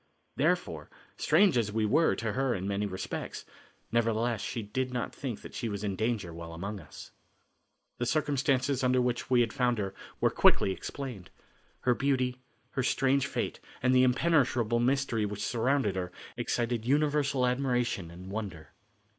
Therefore, 0.35 0.89
strange 1.15 1.59
as 1.59 1.71
we 1.71 1.85
were 1.85 2.15
to 2.15 2.31
her 2.33 2.55
in 2.55 2.67
many 2.67 2.87
respects, 2.87 3.45
nevertheless 3.91 4.41
she 4.41 4.63
did 4.63 4.91
not 4.91 5.13
think 5.13 5.43
that 5.43 5.53
she 5.53 5.69
was 5.69 5.83
in 5.83 5.95
danger 5.95 6.33
while 6.33 6.53
among 6.53 6.79
us. 6.79 7.11
The 7.99 8.07
circumstances 8.07 8.83
under 8.83 8.99
which 8.99 9.29
we 9.29 9.41
had 9.41 9.53
found 9.53 9.77
her 9.77 9.93
were 10.19 10.31
quickly 10.31 10.71
explained. 10.71 11.29
Her 11.81 11.93
beauty, 11.93 12.37
her 12.71 12.81
strange 12.81 13.27
fate 13.27 13.59
and 13.83 13.93
the 13.93 14.01
impenetrable 14.01 14.79
mystery 14.79 15.23
which 15.23 15.43
surrounded 15.45 15.95
her 15.95 16.11
excited 16.35 16.83
universal 16.83 17.45
admiration 17.45 18.09
and 18.09 18.31
wonder. 18.31 18.71